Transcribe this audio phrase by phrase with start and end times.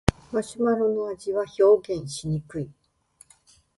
[0.31, 2.71] マシュマロの味は表現しにくい